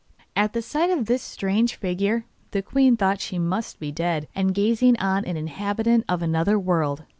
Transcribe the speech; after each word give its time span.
At 0.35 0.53
the 0.53 0.63
sight 0.63 0.89
of 0.89 1.05
this 1.05 1.21
strange 1.21 1.75
figure 1.75 2.25
the 2.49 2.63
queen 2.63 2.97
thought 2.97 3.21
she 3.21 3.37
must 3.37 3.79
be 3.79 3.91
dead, 3.91 4.27
and 4.33 4.51
gazing 4.51 4.97
on 4.97 5.25
an 5.25 5.37
inhabitant 5.37 6.05
of 6.09 6.23
another 6.23 6.57
world. 6.57 7.03